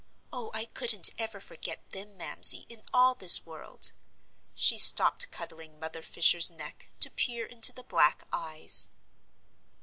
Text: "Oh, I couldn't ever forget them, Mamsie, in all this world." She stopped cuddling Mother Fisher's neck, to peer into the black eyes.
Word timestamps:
"Oh, 0.33 0.49
I 0.51 0.65
couldn't 0.65 1.11
ever 1.19 1.39
forget 1.39 1.91
them, 1.91 2.17
Mamsie, 2.17 2.65
in 2.69 2.81
all 2.91 3.13
this 3.13 3.45
world." 3.45 3.91
She 4.55 4.79
stopped 4.79 5.29
cuddling 5.29 5.79
Mother 5.79 6.01
Fisher's 6.01 6.49
neck, 6.49 6.89
to 7.01 7.11
peer 7.11 7.45
into 7.45 7.71
the 7.71 7.83
black 7.83 8.23
eyes. 8.33 8.89